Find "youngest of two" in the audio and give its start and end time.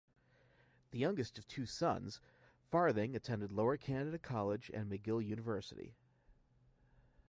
0.97-1.67